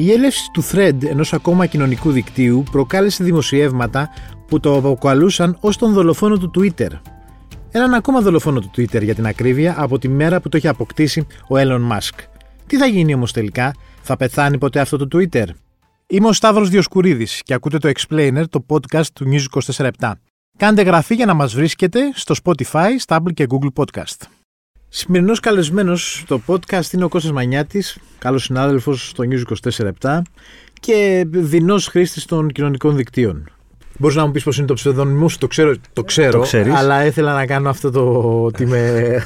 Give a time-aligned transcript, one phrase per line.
[0.00, 4.10] Η έλευση του thread ενός ακόμα κοινωνικού δικτύου προκάλεσε δημοσιεύματα
[4.46, 6.88] που το αποκαλούσαν ως τον δολοφόνο του Twitter.
[7.70, 11.26] Έναν ακόμα δολοφόνο του Twitter για την ακρίβεια από τη μέρα που το είχε αποκτήσει
[11.48, 12.18] ο Elon Musk.
[12.66, 15.46] Τι θα γίνει όμως τελικά, θα πεθάνει ποτέ αυτό το Twitter;
[16.06, 20.10] Είμαι ο Σταύρος Διοσκουρίδης και ακούτε το Explainer, το podcast του News 24
[20.56, 24.39] Κάντε γραφή για να μας βρίσκετε στο Spotify, Stable και Google Podcast.
[24.92, 29.42] Σημερινός καλεσμένος στο podcast είναι ο Κώστας Μανιάτης, καλός συνάδελφος στο News
[30.02, 30.22] 24
[30.80, 33.50] και δεινός χρήστης των κοινωνικών δικτύων.
[33.98, 37.06] Μπορείς να μου πεις πώς είναι το ψευδόνιμό σου, το ξέρω, το ξέρω το αλλά
[37.06, 38.02] ήθελα να κάνω αυτό το
[38.44, 39.22] ότι είμαι,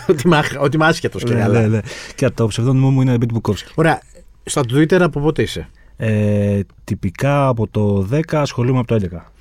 [0.59, 1.81] ότι είμαι, άσχετος και ναι, ναι, ναι.
[2.15, 4.03] Και το ψευδόνιμό μου είναι Beat Ωραία.
[4.45, 9.34] Στα Twitter από πότε είσαι; Ε, τυπικά από το 10 ασχολούμαι από το 11.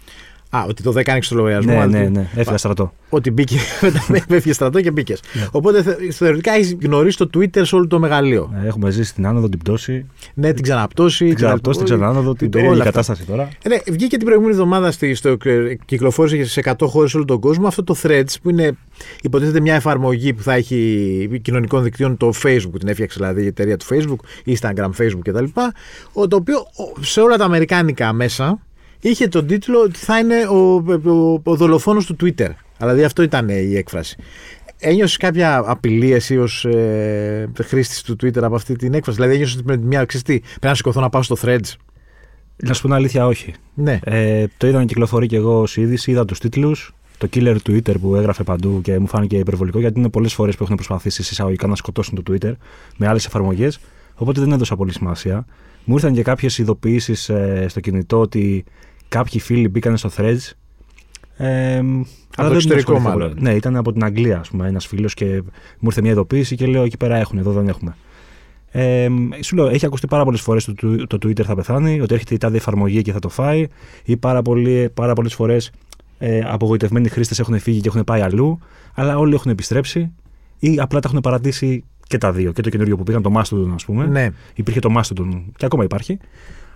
[0.55, 1.73] Α, ότι το 10 άνοιξε το λογαριασμό.
[1.73, 2.29] Ναι, ναι, ναι.
[2.35, 2.93] Έφυγα στρατό.
[3.09, 3.57] Ότι μπήκε.
[4.27, 5.19] Έφυγε στρατό και μπήκες.
[5.33, 5.47] Ναι.
[5.51, 8.51] Οπότε θεωρητικά έχεις γνωρίσει το Twitter σε όλο το μεγαλείο.
[8.53, 10.05] Ναι, έχουμε ζήσει την άνοδο, την πτώση.
[10.33, 11.25] Ναι, την ξαναπτώση.
[11.25, 13.49] Την ξαναπτώση, την ξανάνοδο, την περίεργη κατάσταση τώρα.
[13.63, 15.37] Ε, ναι, βγήκε την προηγούμενη εβδομάδα στο,
[15.85, 18.77] κυκλοφόρησε σε 100 χώρες όλο τον κόσμο αυτό το Threads που είναι
[19.21, 23.77] υποτίθεται μια εφαρμογή που θα έχει κοινωνικών δικτύων το Facebook, την έφτιαξε δηλαδή η εταιρεία
[23.77, 25.45] του Facebook, Instagram, Facebook κτλ.
[26.27, 26.65] Το οποίο
[26.99, 28.59] σε όλα τα αμερικάνικα μέσα
[29.09, 32.49] είχε τον τίτλο ότι θα είναι ο, ο, ο δολοφόνος του Twitter.
[32.77, 34.15] Δηλαδή αυτό ήταν η έκφραση.
[34.77, 39.55] Ένιωσες κάποια απειλή εσύ ως ε, χρήστης του Twitter από αυτή την έκφραση; Δηλαδή ένιωσες
[39.55, 41.73] ότι με μια ξεστή πρέπει να σηκωθώ να πάω στο threads;
[42.55, 43.53] Να σου πω την αλήθεια, όχι.
[43.73, 43.99] Ναι.
[44.03, 46.93] Ε, το είδα να κυκλοφορεί και εγώ ως είδηση, είδα τους τίτλους.
[47.17, 50.63] Το killer Twitter που έγραφε παντού και μου φάνηκε υπερβολικό γιατί είναι πολλές φορές που
[50.63, 52.53] έχουν προσπαθήσει εισαγωγικά να σκοτώσουν το Twitter
[52.97, 53.79] με άλλες εφαρμογές.
[54.15, 55.45] Οπότε δεν έδωσα πολύ σημασία.
[55.83, 58.63] Μου ήρθαν και κάποιες ειδοποιήσεις ε, στο κινητό ότι
[59.13, 60.51] κάποιοι φίλοι μπήκαν στο Threads.
[61.37, 61.77] Ε,
[62.35, 63.33] από το εξωτερικό μάλλον.
[63.39, 65.25] Ναι, ήταν από την Αγγλία, ας πούμε, ένας φίλος και
[65.79, 67.95] μου ήρθε μια ειδοποίηση και λέω εκεί πέρα έχουν, εδώ δεν έχουμε.
[68.71, 69.07] Ε,
[69.41, 72.37] σου λέω, έχει ακουστεί πάρα πολλές φορές το, το Twitter θα πεθάνει, ότι έρχεται η
[72.37, 73.67] τάδε εφαρμογή και θα το φάει,
[74.03, 75.71] ή πάρα, πολύ, πάρα πολλές φορές
[76.17, 78.59] ε, απογοητευμένοι χρήστες έχουν φύγει και έχουν πάει αλλού,
[78.93, 80.11] αλλά όλοι έχουν επιστρέψει
[80.59, 82.51] ή απλά τα έχουν παρατήσει και τα δύο.
[82.51, 84.05] Και το καινούριο που πήγαν, το Mastodon, ας πούμε.
[84.05, 84.29] Ναι.
[84.55, 86.17] Υπήρχε το Mastodon και ακόμα υπάρχει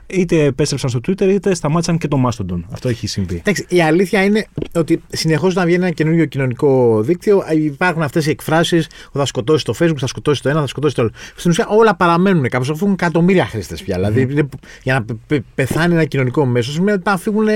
[0.09, 2.62] είτε επέστρεψαν στο Twitter είτε σταμάτησαν και το Mastodon.
[2.72, 3.35] Αυτό έχει συμβεί.
[3.35, 8.29] Εντάξει, η αλήθεια είναι ότι συνεχώς να βγαίνει ένα καινούριο κοινωνικό δίκτυο υπάρχουν αυτές οι
[8.29, 11.12] εκφράσεις ότι θα σκοτώσει το Facebook, θα σκοτώσει το ένα, θα σκοτώσει το άλλο.
[11.35, 13.95] Στην ουσία όλα παραμένουν κάπως αφού έχουν εκατομμύρια χρήστες πια.
[13.95, 14.12] Mm.
[14.12, 14.50] Δηλαδή
[14.84, 17.47] για να πεθάνει ένα κοινωνικό μέσος σημαίνει ότι να φύγουν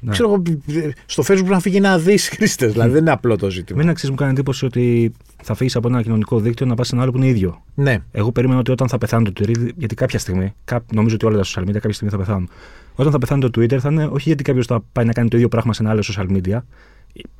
[0.00, 0.12] ναι.
[0.12, 0.42] Ξέρω,
[1.06, 2.72] στο Facebook να φύγει ένα δις χρήστες.
[2.72, 3.78] Δηλαδή δεν είναι απλό το ζήτημα.
[3.78, 5.12] Μην αξίζει μου κάνει εντύπωση ότι
[5.42, 7.62] θα φύγεις από ένα κοινωνικό δίκτυο να πας σε ένα άλλο που είναι ίδιο.
[7.74, 7.98] Ναι.
[8.10, 10.54] Εγώ περίμενα ότι όταν θα πεθάνει το Twitter, γιατί κάποια στιγμή,
[10.92, 12.48] νομίζω ότι όλα τα social media κάποια στιγμή θα πεθάνουν.
[12.94, 15.36] Όταν θα πεθάνει το Twitter θα είναι όχι γιατί κάποιος θα πάει να κάνει το
[15.36, 16.58] ίδιο πράγμα σε ένα άλλο social media,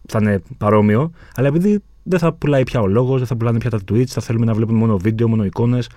[0.06, 3.70] θα είναι παρόμοιο, αλλά επειδή δεν θα πουλάει πια ο λόγος, δεν θα πουλάνε πια
[3.70, 5.88] τα tweets, θα θέλουμε να βλέπουμε μόνο βίντεο, μόνο εικόνες,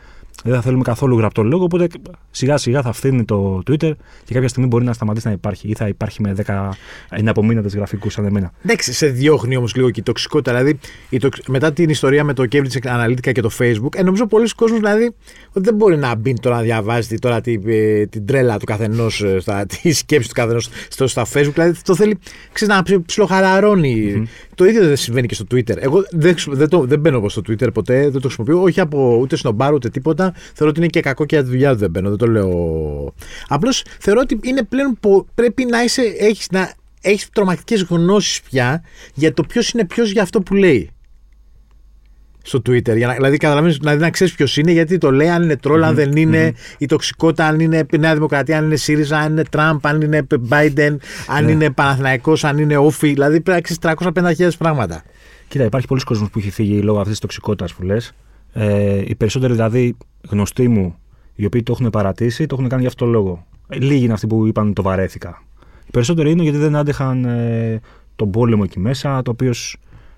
[0.44, 1.64] δεν θα θέλουμε καθόλου γραπτό λόγο.
[1.64, 1.88] Οπότε
[2.32, 3.92] σιγά σιγά θα φθήνει το Twitter
[4.24, 6.70] και κάποια στιγμή μπορεί να σταματήσει να υπάρχει ή θα υπάρχει με 10
[7.10, 8.52] εναπομείνατε γραφικούς σαν εμένα.
[8.64, 10.52] Εντάξει, σε διώχνει όμως λίγο και η τοξικότητα.
[10.52, 10.80] Δηλαδή,
[11.10, 11.40] η τοξ...
[11.48, 15.16] μετά την ιστορία με το Cambridge Analytica και το Facebook, ε, νομίζω πολλοί κόσμοι δηλαδή
[15.50, 19.22] ότι δεν μπορεί να μπει τώρα να διαβάζει τώρα την, ε, την τρέλα του καθενός,
[19.22, 21.54] ε, τη σκέψη του καθενός στα Facebook.
[21.54, 22.20] Δηλαδή το θέλει
[22.52, 24.14] ξέρεις, να ψιλοχαλαρώνει.
[24.16, 24.48] Mm-hmm.
[24.56, 25.78] Το ίδιο δεν συμβαίνει και στο Twitter.
[25.80, 29.36] Εγώ δεν, δεν, το, δεν μπαίνω στο Twitter ποτέ, δεν το χρησιμοποιώ, όχι από ούτε
[29.36, 30.23] στον μπαρ ούτε τίποτα.
[30.32, 33.14] Θεωρώ ότι είναι και κακό και για τη δουλειά του δεν μπαίνω, δεν το λέω.
[33.48, 35.00] Απλώς θεωρώ ότι είναι πλέον
[35.36, 40.22] πρέπει να είσαι, έχεις, να έχεις τρομακτικές γνώσεις πια για το ποιος είναι ποιος για
[40.22, 40.90] αυτό που λέει
[42.44, 42.98] στο Twitter.
[42.98, 45.84] Για να, δηλαδή, καταλαβαίνεις, δηλαδή να ξέρεις ποιος είναι, γιατί το λέει, αν είναι τρόλ,
[45.84, 49.88] αν δεν είναι, η τοξικότητα, αν είναι Νέα Δημοκρατία, αν είναι ΣΥΡΙΖΑ, αν είναι Τραμπ,
[49.88, 50.96] αν είναι Biden,
[51.28, 51.52] αν ναι.
[51.52, 53.08] είναι Παναθηναϊκός, αν είναι Όφη.
[53.08, 55.04] Δηλαδή πρέπει να ξέρεις 350.000 πράγματα.
[55.48, 58.14] Κοίτα, υπάρχει πολλοί κόσμος που έχει φύγει λόγω αυτής της τοξικότητας που λες.
[58.54, 59.98] Ε, οι περισσότεροι δηλαδή
[60.30, 60.96] γνωστοί μου,
[61.36, 63.46] οι οποίοι το έχουν παρατήσει, το έχουν κάνει για αυτό τον λόγο.
[63.70, 65.44] Λίγοι είναι αυτοί που είπαν το βαρέθηκα.
[65.88, 67.80] Οι περισσότεροι είναι γιατί δεν άντεχαν ε,
[68.16, 69.78] τον πόλεμο εκεί μέσα, το οποίος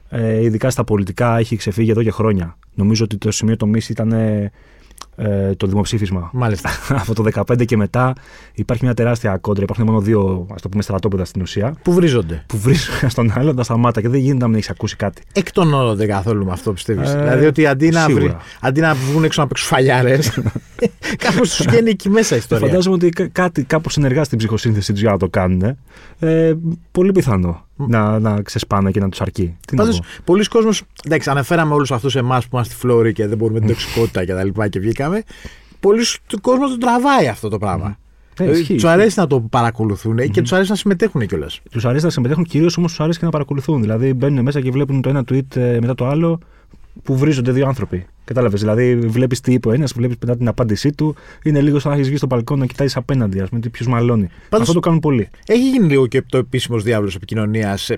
[0.09, 2.57] ε, ειδικά στα πολιτικά έχει ξεφύγει εδώ και χρόνια.
[2.73, 4.11] Νομίζω ότι το σημείο τομή ήταν
[5.15, 6.29] ε, ε, το δημοψήφισμα.
[6.33, 6.69] Μάλιστα.
[7.01, 8.13] Από το 2015 και μετά
[8.53, 9.63] υπάρχει μια τεράστια κόντρα.
[9.63, 11.75] Υπάρχουν μόνο δύο ας το πούμε, στρατόπεδα στην ουσία.
[11.81, 14.95] Που βρίζονται; Που βρίζονται στον άλλο τα σταμάτα και δεν γίνεται να μην έχεις ακούσει
[14.95, 15.21] κάτι.
[15.33, 17.09] Εκτονώνονται καθόλου με αυτό πιστεύεις.
[17.09, 20.39] Ε, δηλαδή ότι αντί να, βρει, αντί να βγουν έξω να παίξουν φαλιάρες,
[21.25, 22.67] κάπως τους βγαίνει εκεί μέσα η ιστορία.
[22.67, 25.77] Φαντάζομαι ότι κάτι κάπως συνεργάζεται την ψυχοσύνθεση τους για να το κάνουν.
[26.19, 26.53] Ε,
[26.91, 29.57] πολύ πιθανό να, να ξεσπάνε και να τους αρκεί.
[29.75, 30.71] Πάντως, πολλοί κόσμοι.
[31.05, 34.33] Εντάξει, αναφέραμε όλους αυτούς εμάς που είμαστε στη Φλόρη και δεν μπορούμε την τοξικότητα και
[34.33, 35.23] τα λοιπά και βγήκαμε.
[35.79, 36.03] Πολλοί
[36.41, 37.97] κόσμο τον τραβάει αυτό το πράγμα.
[38.39, 40.29] Ε, ε τους αρέσει να το παρακολουθούν mm-hmm.
[40.29, 41.61] και τους αρέσει να συμμετέχουν κιόλας.
[41.71, 43.81] Τους αρέσει να συμμετέχουν, κυρίως όμως τους αρέσει και να παρακολουθούν.
[43.81, 46.39] Δηλαδή μπαίνουν μέσα και βλέπουν το ένα tweet ε, μετά το άλλο.
[47.03, 48.05] Που βρίζονται δύο άνθρωποι.
[48.23, 48.59] Κατάλαβες.
[48.59, 51.15] Δηλαδή, βλέπεις τι είπε ο ένας, βλέπεις μετά την απάντησή του.
[51.43, 54.29] Είναι λίγο σαν να έχεις βγει στο παλκό να κοιτάει απέναντι, ας πούμε, ποιος μαλώνει.
[54.49, 55.29] Πάντως- Αυτό το κάνουν πολλοί.
[55.45, 57.91] Έχει γίνει λίγο και το επίσημος διάβολο επικοινωνίας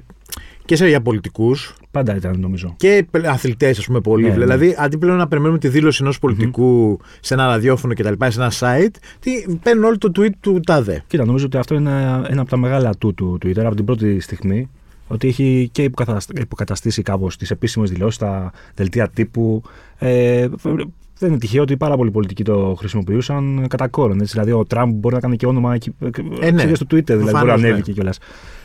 [0.66, 2.74] και σε για πολιτικούς Πάντα ήταν, νομίζω.
[2.78, 4.24] και αθλητές, ας πούμε, πολλοί.
[4.24, 4.36] Ναι, ναι.
[4.40, 8.52] δηλαδή, αντί πλέον να περιμένουμε τη δήλωση ενός πολιτικού σε ένα ραδιόφωνο κτλ., σε ένα
[8.60, 9.32] site, τι,
[9.64, 11.04] παίρνουν όλοι το tweet του τάδε.
[11.08, 11.92] Κοίτα, νομίζω ότι αυτό είναι
[12.30, 14.70] ένα από τα μεγάλα του του Twitter από την πρώτη στιγμή.
[15.08, 19.62] Ότι έχει και υποκατασ- υποκαταστήσει κάπως τις επίσημες δηλώσεις, τα δελτία τύπου.
[19.98, 20.48] Ε,
[21.20, 24.20] δεν είναι τυχαίο ότι πάρα πολλοί πολιτικοί το χρησιμοποιούσαν κατά κόρον.
[24.20, 24.32] Έτσι.
[24.34, 25.96] Δηλαδή, ο Τραμπ μπορεί να κάνει και όνομα εκεί-
[26.40, 26.62] Ε, ναι.
[26.62, 27.68] εξαιτίας του Twitter, δηλαδή Προφανώς, μπορεί να ναι.
[27.68, 28.20] ανέβηκε κιόλας.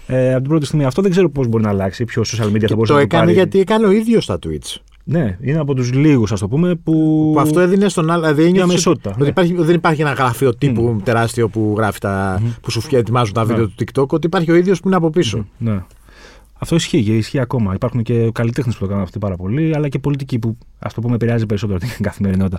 [0.06, 2.58] Ε, από την πρώτη στιγμή αυτό δεν ξέρω πώς μπορεί να αλλάξει, ποιο social media
[2.60, 3.32] θα Και μπορούσε το να έκανε πάρει.
[3.32, 4.76] γιατί έκανε ο ίδιος τα tweets.
[5.04, 6.92] Ναι, είναι από τους λίγους, ας το πούμε, που.
[7.34, 8.20] Που αυτό έδινε στον άλλο.
[8.20, 9.28] Δηλαδή ένιωθες αμεσότητα, Ότι ναι.
[9.28, 12.42] υπάρχει, δεν υπάρχει ένα γραφείο τύπου τεράστιο που γράφει τα.
[12.60, 13.68] που σου φτιάχνει- ετοιμάζουν τα βίντεο Ναι.
[13.68, 14.06] του TikTok.
[14.06, 15.46] Ότι υπάρχει ο ίδιος που είναι από πίσω.
[15.58, 15.82] Ναι.
[16.62, 17.74] Αυτό ισχύει και ισχύει ακόμα.
[17.74, 21.00] Υπάρχουν και καλλιτέχνες που το κάνουν αυτό πάρα πολύ, αλλά και πολιτικοί που, ας το
[21.00, 22.58] πούμε, επηρεάζει περισσότερο την καθημερινότητα.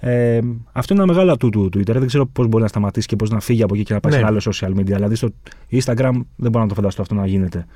[0.00, 0.40] Ε,
[0.72, 1.92] αυτό είναι ένα μεγάλο ατού του Twitter.
[1.92, 4.12] Δεν ξέρω πώς μπορεί να σταματήσει και πώς να φύγει από εκεί και να πάει
[4.12, 4.18] Ναι.
[4.18, 4.84] σε ένα άλλο social media.
[4.94, 5.28] Δηλαδή στο
[5.70, 7.66] Instagram δεν μπορώ να το φανταστώ αυτό να γίνεται.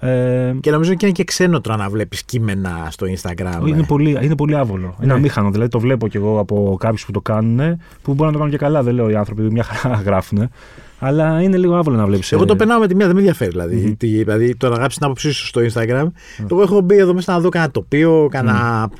[0.00, 3.66] Ε, Και νομίζω και είναι και ξένο τώρα να βλέπεις κείμενα στο Instagram.
[3.66, 4.94] είναι, πολύ, είναι πολύ άβολο.
[4.98, 5.18] Είναι Ναι.
[5.18, 5.50] αμήχανο.
[5.50, 7.58] Δηλαδή το βλέπω κι εγώ από κάποιους που το κάνουν,
[8.02, 8.82] που μπορεί να το κάνουν και καλά.
[8.82, 10.48] Δεν λέω οι άνθρωποι μια χαρά γράφουν.
[11.06, 12.32] Αλλά είναι λίγο άβολο να βλέπεις.
[12.32, 13.94] Εγώ το περνάω με τη μία, δεν με ενδιαφέρει δηλαδή.
[13.98, 15.88] Τι, δηλαδή το να γράψεις την άποψή σου στο Instagram.
[16.38, 16.46] Ναι.
[16.50, 18.90] Εγώ έχω μπει εδώ μέσα να δω κανένα τοπίο, κανένα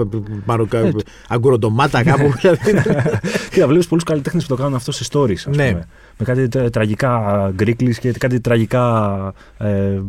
[0.45, 0.91] μαρουκα- Ε,
[1.29, 2.33] αγκουροντομάτα κάπου.
[2.41, 2.73] δηλαδή.
[3.51, 5.33] Κοίτα, βλέπεις πολλούς καλλιτέχνες που το κάνουν αυτό σε stories.
[5.33, 5.69] Ας Ναι.
[5.71, 5.87] πούμε.
[6.19, 9.15] Με κάτι τε- τραγικά γκρίκλι και κάτι τραγικά
[9.59, 10.01] ε,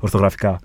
[0.00, 0.58] ορθογραφικά.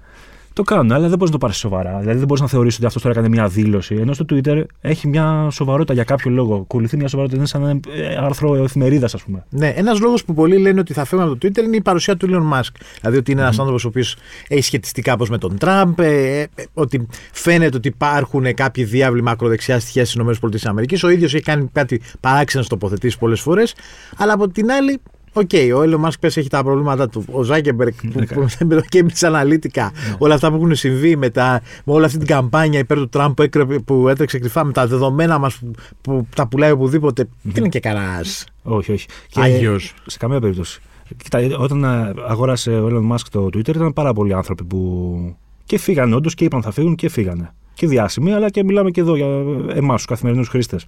[0.53, 1.99] Το κάνουν, αλλά δεν μπορείς να το πάρεις σοβαρά.
[1.99, 3.95] Δηλαδή δεν μπορείς να θεωρήσει ότι αυτός τώρα έκανε μια δήλωση.
[3.95, 6.55] Ενώ στο Twitter έχει μια σοβαρότητα για κάποιο λόγο.
[6.55, 7.39] Ακολουθεί μια σοβαρότητα.
[7.39, 9.45] Είναι σαν ε, άρθρο εφημερίδας, ας πούμε.
[9.49, 12.17] Ναι, ένας λόγος που πολλοί λένε ότι θα φεύγουν από το Twitter είναι η παρουσία
[12.17, 12.71] του Elon Musk.
[12.99, 14.15] Δηλαδή ότι είναι ένας άνθρωπος ο οποίος
[14.47, 19.32] έχει συσχετιστεί κάπως με τον Τραμπ, ε, ε, ότι φαίνεται ότι υπάρχουν κάποιοι δίαυλοι με
[19.32, 20.73] ακροδεξιά στοιχεία στις ΗΠΑ.
[21.03, 23.75] Ο ίδιος έχει κάνει κάτι παράξενες τοποθετήσεις πολλές φορές.
[24.17, 24.99] Αλλά από την άλλη,
[25.33, 27.25] οκ, ο Elon Musk πες έχει τα προβλήματά του.
[27.31, 29.87] Ο Ζάκερμπεργκ που, Ναι, που, με το Cambridge Analytica,
[30.17, 33.33] όλα αυτά που έχουν συμβεί με, τα, με όλη αυτή την καμπάνια υπέρ του Τραμπ
[33.33, 35.71] που, έκρε- που έτρεξε κρυφά με τα δεδομένα μας που,
[36.01, 37.27] που τα πουλάει οπουδήποτε.
[37.41, 38.21] Δεν είναι και κανένα
[38.63, 39.07] Όχι, όχι.
[39.27, 39.79] Και Άγιο.
[40.05, 40.81] Σε καμία περίπτωση.
[41.23, 45.35] Κοίτα, όταν ε, αγόρασε ο Elon Musk το Twitter, ήταν πάρα πολλοί άνθρωποι που
[45.65, 47.53] και φύγανε όντως και είπαν θα φύγουν και φύγανε.
[47.73, 49.27] Και διάσημοι, αλλά και μιλάμε και εδώ για
[49.73, 50.85] εμάς, τους καθημερινούς χρήστες.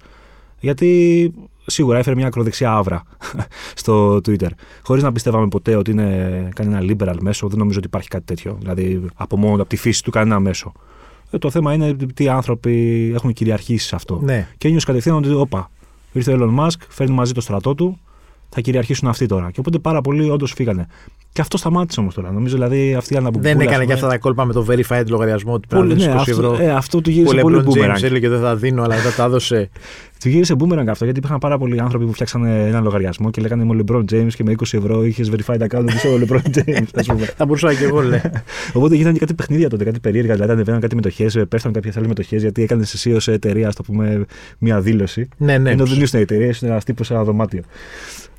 [0.60, 1.32] Γιατί
[1.66, 3.02] σίγουρα έφερε μια ακροδεξιά άβρα
[3.74, 4.48] στο Twitter.
[4.82, 8.56] Χωρίς να πιστεύαμε ποτέ ότι είναι κανένα liberal μέσο, δεν νομίζω ότι υπάρχει κάτι τέτοιο.
[8.60, 10.72] Δηλαδή, από μόνο από τη φύση του, κανένα μέσο.
[11.30, 14.20] Ε, το θέμα είναι τι άνθρωποι έχουν κυριαρχήσει σε αυτό.
[14.22, 14.48] Ναι.
[14.58, 15.70] Και ένιωσε κατευθείαν ότι, όπα,
[16.12, 17.98] ήρθε ο Elon Musk, φέρνει μαζί το στρατό του,
[18.48, 19.50] θα κυριαρχήσουν αυτοί τώρα.
[19.50, 20.86] Και οπότε πάρα πολλοί όντως φύγανε.
[21.32, 22.32] Και αυτό σταμάτησε όμως τώρα.
[22.32, 23.52] Νομίζω δηλαδή αυτή η αναπομπούλα.
[23.52, 25.98] Δεν ας έκανε και πούμε, αυτά τα κόλπα με το verified λογαριασμό του πρέπει Πολύ,
[25.98, 26.64] να ναι, δίνεις 20 αυτό, ευρώ.
[26.64, 28.02] ε, αυτό του Που γύρισε ο πολύ LeBron James boomerang.
[28.02, 29.70] έλεγε δεν θα δίνω, αλλά μετά τα έδωσε.
[30.20, 33.62] Του γύρισε boomerang αυτό γιατί υπήρχαν πάρα πολλοί άνθρωποι που φτιάξανε ένα λογαριασμό και λέγανε
[33.62, 36.36] Είμαι ο LeBron James και με 20 ευρώ είχες verified account ότι είσαι ο LeBron
[36.58, 36.84] James.
[36.94, 37.24] ας πούμε.
[37.36, 38.20] Θα μπορούσα και εγώ, λέει.
[38.74, 40.32] Οπότε γίνανε και κάτι παιχνίδια τότε, κάτι περίεργα.
[40.34, 43.82] Δηλαδή ανεβαίναν κάτι μετοχές, πέφτανε κάποιες άλλες μετοχές γιατί έκανες εσύ ως εταιρεία, ας το
[43.82, 44.24] πούμε,
[44.58, 45.28] μία δήλωση.
[45.36, 45.70] ναι, ναι.
[45.70, 47.62] Ενώ δεν ήσουν εταιρεία, ήσουν ένας τύπος σε ένα δωμάτιο.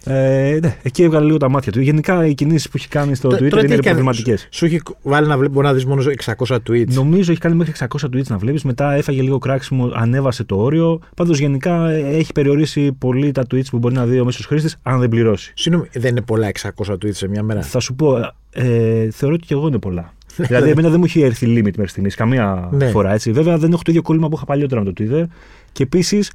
[0.09, 1.81] Ε, ναι, εκεί έβγαλε λίγο τα μάτια του.
[1.81, 4.47] Γενικά οι κινήσεις που έχει κάνει στο Τ- Twitter τώρα τι είναι έχει κάνει, προβληματικές.
[4.51, 6.03] Σου έχει βάλει να βλέπει, μπορεί να δεις μόνο
[6.47, 8.63] 600 tweets; Νομίζω έχει κάνει μέχρι 600 tweets να βλέπεις.
[8.63, 10.99] Μετά έφαγε λίγο κράξιμο, ανέβασε το όριο.
[11.15, 14.77] Πάντως γενικά ε, έχει περιορίσει πολύ τα tweets που μπορεί να δει ο μέσος χρήστης
[14.83, 15.51] αν δεν πληρώσει.
[15.55, 16.51] Συγγνώμη, δεν είναι πολλά
[16.85, 18.17] 600 tweets σε μια μέρα; Θα σου πω,
[18.51, 20.13] ε, θεωρώ ότι και εγώ είναι πολλά.
[20.47, 22.87] δηλαδή, εμένα δεν μου έχει έρθει limit μέχρι στιγμής καμία Ναι.
[22.87, 23.31] φορά έτσι.
[23.31, 25.23] Βέβαια, δεν έχω το ίδιο κόλλημα που είχα παλιότερα με το Twitter.
[25.71, 26.31] Και επίσης,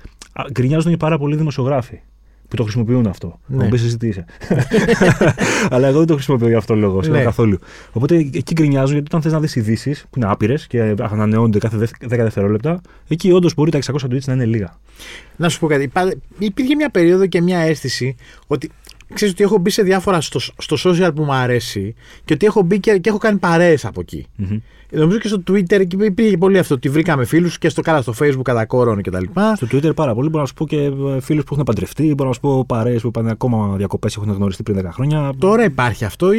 [0.53, 2.01] γκρινιάζουν και πάρα πολλοί δημοσιογράφοι
[2.53, 3.39] που το χρησιμοποιούν αυτό.
[3.47, 3.57] Ναι.
[3.57, 4.25] Να μου πεις εσύ τι είσαι.
[5.71, 7.25] Αλλά εγώ δεν το χρησιμοποιώ για αυτό το λόγο σχεδόν Ναι.
[7.25, 7.59] καθόλου.
[7.93, 11.77] Οπότε εκεί γκρινιάζουν γιατί όταν θες να δεις ειδήσεις που είναι άπειρες και ανανεώνονται κάθε
[11.77, 14.77] 10 δευτερόλεπτα, εκεί όντως μπορεί τα 600 tweets να είναι λίγα.
[15.37, 15.83] Να σου πω κάτι.
[15.83, 18.15] Υπά- Υπήρχε μια περίοδο και μια αίσθηση
[18.47, 18.71] ότι
[19.15, 21.95] ξέρεις ότι έχω μπει σε διάφορα στο, στο social που μου αρέσει
[22.25, 24.27] και ότι έχω μπει και, και έχω κάνει παρέες από εκεί.
[24.37, 24.59] Μμμ.
[24.95, 28.15] Νομίζω και στο Twitter εκεί υπήρχε πολύ αυτό ότι βρήκαμε φίλους και στο κάνα στο
[28.21, 29.25] Facebook κατά κόρον κτλ.
[29.57, 30.29] Στο Twitter πάρα πολύ.
[30.29, 33.11] Μπορώ να σου πω και φίλους που έχουν παντρευτεί, μπορώ να σου πω παρέες που
[33.11, 35.33] πάνε ακόμα διακοπές έχουν γνωριστεί πριν 10 χρόνια.
[35.39, 36.39] Τώρα υπάρχει αυτό ή.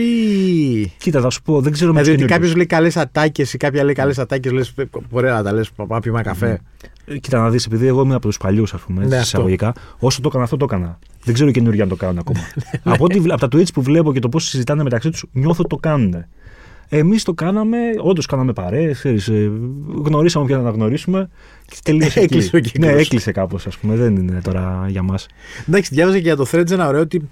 [0.98, 2.54] Κοίτα, θα σου πω, δεν ξέρω με Δηλαδή τους ότι καινούριους.
[2.54, 4.74] κάποιος λέει καλές ατάκες ή κάποια λέει καλές ατάκες, λες
[5.10, 6.60] ωραία να τα λες, πάμε πιούμε ένα καφέ.
[7.06, 9.26] Ε, Κοίτα να δεις, επειδή εγώ ήμουν από τους παλιούς, ας πούμε, Ναι, ναι, αυτό.
[9.28, 11.00] εισαγωγικά, όσο το έκανα αυτό το έκανα.
[11.24, 12.40] Δεν ξέρω οι καινούργοι αν το κάνουν ακόμα.
[12.94, 15.60] από, ό,τι, βλέ- από τα tweets που βλέπω και το πώς συζητάνε μεταξύ τους, νιώθω
[15.60, 16.26] ότι το κάνουν.
[16.96, 19.06] Εμείς το κάναμε, όντως κάναμε παρέες,
[20.04, 21.30] γνωρίσαμε ποιον να γνωρίσουμε.
[21.66, 22.34] Και τελείωσε εκεί.
[22.34, 22.92] Έκλεισε ο κύκλος.
[22.94, 23.96] Ναι, έκλεισε κάπως, ας πούμε.
[23.96, 25.28] Δεν είναι τώρα για μας.
[25.68, 27.30] Εντάξει, διάβαζα και για το Threads ένα ωραίο ότι,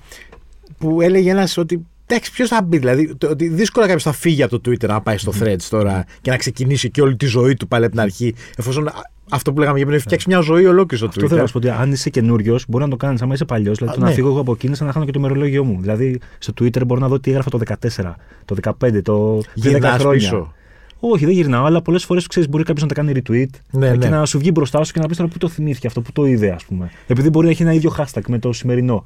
[0.78, 1.86] που έλεγε ένας ότι.
[2.14, 5.02] Εντάξει, ποιος θα μπει, δηλαδή, το- ότι δύσκολα κάποιος θα φύγει από το Twitter να
[5.02, 8.02] πάει στο Threads τώρα και να ξεκινήσει και όλη τη ζωή του πάλι από την
[8.02, 8.94] αρχή, εφόσον α-
[9.34, 11.42] Αυτό που λέγαμε για να φτιάξει μια ζωή ολόκληρη στο Αυτό θέλω Twitter.
[11.42, 13.22] να σου πω ότι αν είσαι καινούριος, μπορεί να το κάνεις.
[13.22, 14.16] Αν είσαι παλιός, δηλαδή Α, το να ναι.
[14.16, 15.78] φύγω εγώ από εκείνη, σαν να χάνω και το ημερολόγιο μου.
[15.82, 18.16] Δηλαδή στο Twitter μπορώ να δω τι έγραφα το 14,
[18.46, 20.18] το 15, το πριν 10 Γυρνάς χρόνια.
[20.20, 20.54] πίσω.
[21.00, 23.98] Όχι, δεν γυρνάω, αλλά πολλές φορές ξέρεις, μπορεί κάποιος να τα κάνει retweet Ναι, και
[23.98, 24.10] ναι.
[24.10, 26.26] να σου βγει μπροστά σου και να πεις τώρα πού το θυμήθηκε αυτό, πού το
[26.26, 26.90] είδε, ας πούμε.
[27.08, 29.06] Επειδή μπορεί να έχει ένα ίδιο hashtag με το σημερινό.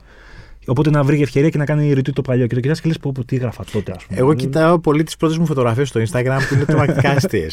[0.66, 2.48] Οπότε να βρει ευκαιρία και να κάνει retweet το παλιό.
[2.48, 4.20] Και το κοιτάς και λες: Πω, πω, τι έγραφα τότε, ας πούμε.
[4.20, 7.48] Εγώ κοιτάω πολύ τις πρώτες μου φωτογραφίες στο Instagram που είναι τρομακτικά αστείε.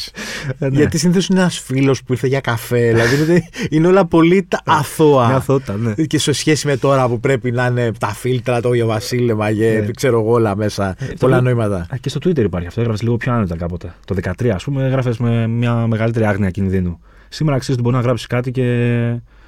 [0.59, 0.77] Ε, ναι.
[0.77, 2.87] Γιατί συνήθως είναι ένας φίλος που ήρθε για καφέ.
[2.87, 5.27] Δηλαδή είναι, είναι όλα πολύ τα αθώα.
[5.27, 5.93] Μια αθότητα, ναι.
[6.05, 9.81] Και σε σχέση με τώρα που πρέπει να είναι τα φίλτρα, το ίδιο βασίλεμα και
[9.85, 9.91] Ναι.
[9.91, 10.95] ξέρω εγώ όλα μέσα.
[11.19, 11.75] πολλά το- νοήματα.
[11.75, 12.79] Α, και στο Twitter υπάρχει αυτό.
[12.81, 13.93] Έγραφες λίγο πιο άνετα κάποτε.
[14.05, 16.99] Το 13, ας πούμε, έγραφες με μια μεγαλύτερη άγνοια κινδύνου.
[17.29, 18.63] Σήμερα ξέρεις ότι μπορεί να γράψεις κάτι και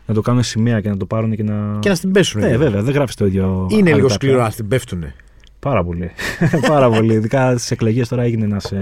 [0.05, 1.77] να το κάνουν σημαία και να το πάρουν και να.
[1.79, 2.41] Και να στην πέσουν.
[2.41, 3.67] Ναι, βέβαια, δεν γράφεις το ίδιο.
[3.71, 4.43] Είναι λίγο άνετα σκληρό πια.
[4.43, 5.13] να στην πέφτουνε.
[5.59, 6.11] Πάρα πολύ.
[6.67, 7.13] Πάρα πολύ.
[7.13, 8.73] Ειδικά στις εκλογές τώρα έγινε ένας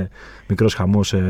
[0.48, 1.22] μικρός χαμός σε,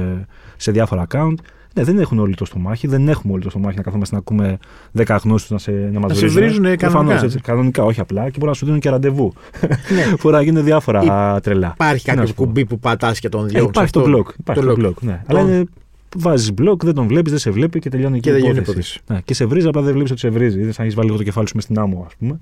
[0.57, 1.33] σε διάφορα account.
[1.75, 4.57] Ναι, δεν έχουν όλοι το στομάχι, δεν έχουμε όλοι το στομάχι να καθόμαστε να ακούμε
[4.97, 7.27] 10 αγνώστου να, σε, να μας Να σε βρίζουνε κανονικά.
[7.41, 9.33] κανονικά, όχι απλά, και μπορεί να σου δίνουν και ραντεβού.
[9.61, 10.13] Ναι.
[10.21, 11.71] μπορεί να γίνουν διάφορα τρελά.
[11.73, 12.43] Υπάρχει Τι να κάποιο σου πω.
[12.43, 13.67] κουμπί που πατάς και τον Ε, διώχνει.
[13.69, 14.33] υπάρχει το blog.
[14.39, 15.21] Υπάρχει το blog, ναι.
[15.27, 15.63] Το- Αλλά είναι,
[16.15, 18.99] βάζεις blog, δεν τον βλέπεις, δεν σε βλέπει και τελειώνει Και η τελειώνει η υπόθεση.
[19.07, 20.55] Ναι, και σε βρίζει, απλά δεν βλέπεις ότι σε βρίζει.
[20.55, 22.37] Είναι σαν να έχεις βάλει λίγο το κεφάλι σου μες στην άμμο, ας πούμε.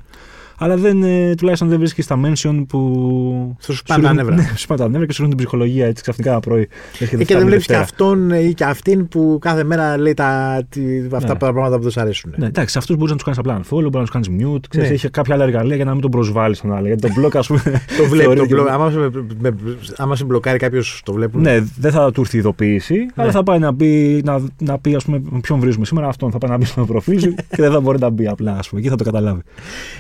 [0.64, 3.56] Αλλά δεν, ε, τουλάχιστον δεν βρίσκεις τα mention που.
[3.60, 4.44] Θα σου σπάνε τα ρίχνουν- νεύρα.
[4.44, 6.68] Ναι, σου σπάνε τα νεύρα και σου ρίχνουν την ψυχολογία έτσι ξαφνικά ένα πρωί.
[6.92, 7.82] Έρχεται Ε, και Δευτέρα δεν με βλέπει και Δευτέρα.
[7.82, 11.26] αυτόν ε, ή και αυτήν που κάθε μέρα λέει τα, τι, αυτά Ναι.
[11.26, 12.34] τα πράγματα που δεν σ' αρέσουν.
[12.38, 14.60] Ναι, εντάξει, αυτούς μπορείς να τους κάνεις απλά unfollow, μπορείς να τους κάνεις mute.
[14.70, 14.96] Ξέρεις, Ναι.
[14.96, 16.88] έχει κάποια άλλα εργαλεία για να μην τον προσβάλλεις τον άλλο.
[16.88, 17.62] Γιατί το blog, ας πούμε.
[17.98, 18.24] Το βλέπει.
[18.24, 19.56] θεωρεί Το και- μπλο- άμα, σε, με, με-
[19.98, 21.42] άμα σε μπλοκάρει κάποιος, το βλέπουν.
[21.42, 25.04] Ναι, δεν θα του έρθει ειδοποίηση, αλλά θα πάει να, μπει, να, να πει, ας
[25.06, 26.08] πούμε, με ποιον βρίζουμε σήμερα.
[26.08, 28.56] Αυτόν θα πάει να μπει στο προφίλ σου και δεν θα μπορεί να μπει απλά,
[28.58, 28.82] ας πούμε.
[28.82, 29.42] Εκεί θα το καταλάβει.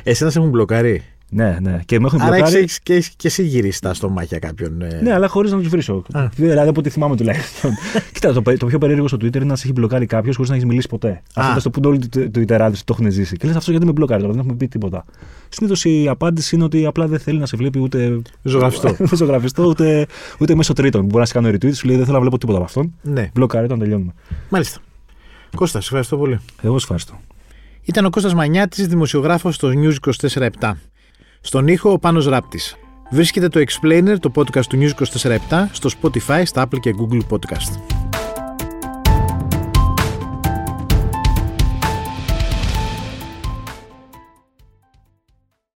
[0.04, 1.04] Εσένα σε έχουν μπλοκάρει.
[1.34, 1.80] Ναι, ναι.
[1.86, 2.56] Και με έχουν Άρα μπλοκάρει.
[2.58, 4.82] έχεις και, έχεις και εσύ γυρίσει τα στομάχια κάποιον.
[4.82, 5.00] ε.
[5.04, 6.04] Ναι, αλλά χωρίς να τους βρίσω.
[6.12, 6.28] Α.
[6.36, 7.72] Δηλαδή από ό,τι θυμάμαι τουλάχιστον.
[8.14, 10.50] Κοίτα, το, πε- το πιο περίεργο στο Twitter είναι να σε έχει μπλοκάρει κάποιος χωρίς
[10.50, 11.22] να έχεις μιλήσει ποτέ.
[11.36, 13.38] Αυτό το που όλοι οι Twitterάδε το έχουν ζήσει.
[13.38, 15.06] Και λες αυτό γιατί με μπλοκάρει τώρα, δεν έχουμε πει τίποτα.
[15.50, 18.22] Συνήθως η απάντηση είναι ότι απλά δεν θέλει να σε βλέπει ούτε.
[18.44, 18.96] Ζωγραφιστό.
[19.16, 20.06] ζωγραφιστό, ούτε,
[20.40, 21.06] ούτε μέσω τρίτων.
[21.06, 22.94] Μπορεί να σε κάνω retweet, σου λέει δεν θέλω να βλέπω τίποτα από αυτόν.
[23.02, 24.12] ναι, Μπλοκάρει όταν τελειώνουμε.
[24.50, 24.80] μάλιστα.
[25.56, 26.40] Κώστα, σε ευχαριστώ πολύ.
[26.62, 27.20] Εγώ σου ευχαριστώ.
[27.84, 29.96] Ήταν ο Κώστας Μανιάτης, δημοσιογράφος στο News
[30.60, 30.72] 24-7.
[31.42, 32.76] Στον ήχο ο Πάνος Ράπτης.
[33.12, 34.92] Βρίσκεται το Explainer, το podcast του News
[35.50, 38.01] 24-7, στο Spotify, στα Apple και Google Podcast.